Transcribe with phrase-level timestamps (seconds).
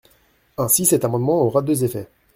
[0.57, 2.07] Ainsi, cet amendement aura deux effets.